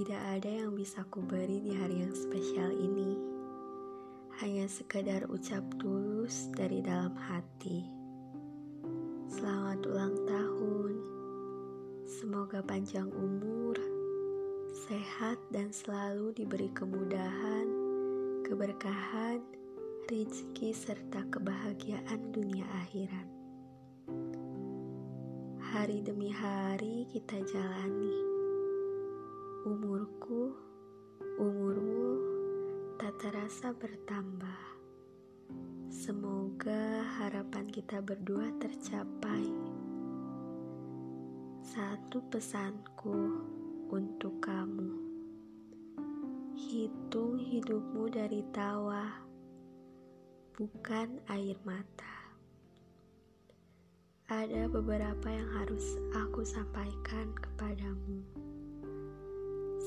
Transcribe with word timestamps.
Tidak 0.00 0.16
ada 0.16 0.48
yang 0.48 0.72
bisa 0.72 1.04
kuberi 1.12 1.60
di 1.60 1.76
hari 1.76 2.00
yang 2.00 2.16
spesial 2.16 2.72
ini. 2.72 3.20
Hanya 4.40 4.64
sekedar 4.64 5.28
ucap 5.28 5.60
tulus 5.76 6.48
dari 6.56 6.80
dalam 6.80 7.12
hati. 7.20 7.84
Selamat 9.28 9.84
ulang 9.84 10.16
tahun. 10.24 10.92
Semoga 12.08 12.64
panjang 12.64 13.12
umur, 13.12 13.76
sehat 14.88 15.36
dan 15.52 15.68
selalu 15.68 16.32
diberi 16.32 16.72
kemudahan, 16.72 17.68
keberkahan, 18.48 19.44
rezeki 20.08 20.72
serta 20.72 21.28
kebahagiaan 21.28 22.32
dunia 22.32 22.64
akhirat. 22.88 23.28
Hari 25.76 26.00
demi 26.00 26.32
hari 26.32 27.04
kita 27.12 27.36
jalani 27.52 28.39
Umurku, 29.60 30.56
umurmu 31.36 32.16
tak 32.96 33.12
terasa 33.20 33.76
bertambah. 33.76 34.64
Semoga 35.92 37.04
harapan 37.20 37.68
kita 37.68 38.00
berdua 38.00 38.48
tercapai. 38.56 39.44
Satu 41.60 42.24
pesanku 42.32 43.36
untuk 43.92 44.40
kamu. 44.40 44.96
Hitung 46.56 47.36
hidupmu 47.36 48.08
dari 48.08 48.40
tawa, 48.56 49.12
bukan 50.56 51.20
air 51.28 51.60
mata. 51.68 52.32
Ada 54.24 54.72
beberapa 54.72 55.28
yang 55.28 55.52
harus 55.52 56.00
aku 56.16 56.48
sampaikan 56.48 57.36
kepadamu. 57.36 58.24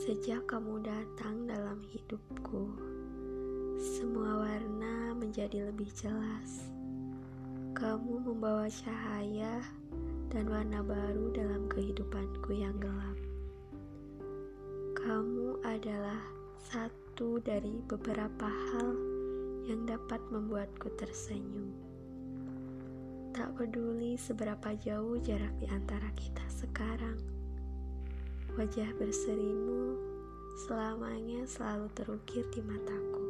Sejak 0.04 0.52
kamu 0.52 0.84
datang 0.84 1.48
dalam 1.48 1.80
hidupku, 1.88 2.76
semua 3.80 4.44
warna 4.44 5.16
menjadi 5.16 5.72
lebih 5.72 5.88
jelas. 5.96 6.68
Kamu 7.72 8.20
membawa 8.20 8.68
cahaya 8.68 9.64
dan 10.28 10.52
warna 10.52 10.84
baru 10.84 11.32
dalam 11.32 11.72
kehidupanku 11.72 12.52
yang 12.52 12.76
gelap. 12.84 13.16
Kamu 15.00 15.64
adalah 15.64 16.20
satu 16.60 17.40
dari 17.40 17.80
beberapa 17.88 18.52
hal 18.52 18.92
yang 19.72 19.88
dapat 19.88 20.20
membuatku 20.28 20.92
tersenyum. 21.00 21.72
Tak 23.32 23.56
peduli 23.56 24.20
seberapa 24.20 24.76
jauh 24.84 25.16
jarak 25.24 25.56
di 25.64 25.68
antara 25.72 26.12
kita 26.20 26.44
sekarang 26.52 27.43
Wajah 28.54 28.86
berserimu 29.02 29.98
selamanya 30.54 31.42
selalu 31.50 31.90
terukir 31.98 32.46
di 32.54 32.62
mataku. 32.62 33.26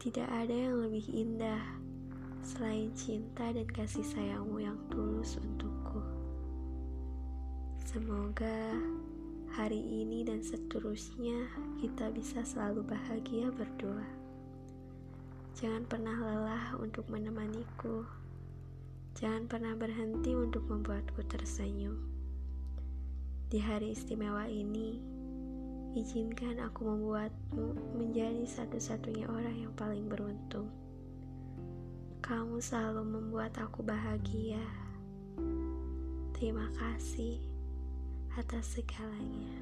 Tidak 0.00 0.24
ada 0.24 0.56
yang 0.56 0.80
lebih 0.80 1.04
indah 1.12 1.60
selain 2.40 2.88
cinta 2.96 3.52
dan 3.52 3.68
kasih 3.68 4.08
sayangmu 4.08 4.56
yang 4.56 4.80
tulus 4.88 5.36
untukku. 5.36 6.00
Semoga 7.84 8.72
hari 9.52 9.84
ini 9.84 10.24
dan 10.24 10.40
seterusnya 10.40 11.44
kita 11.84 12.08
bisa 12.08 12.40
selalu 12.40 12.88
bahagia 12.88 13.52
berdua. 13.52 14.08
Jangan 15.60 15.84
pernah 15.84 16.16
lelah 16.24 16.72
untuk 16.80 17.04
menemaniku. 17.12 18.08
Jangan 19.12 19.44
pernah 19.44 19.76
berhenti 19.76 20.32
untuk 20.32 20.64
membuatku 20.72 21.20
tersenyum. 21.28 22.13
Di 23.52 23.60
hari 23.60 23.92
istimewa 23.92 24.48
ini, 24.48 24.96
izinkan 25.92 26.58
aku 26.64 26.88
membuatmu 26.88 27.96
menjadi 28.00 28.42
satu-satunya 28.48 29.28
orang 29.28 29.68
yang 29.68 29.72
paling 29.76 30.08
beruntung. 30.08 30.72
Kamu 32.24 32.56
selalu 32.56 33.04
membuat 33.04 33.52
aku 33.60 33.84
bahagia. 33.84 34.64
Terima 36.32 36.72
kasih 36.80 37.36
atas 38.34 38.80
segalanya. 38.80 39.60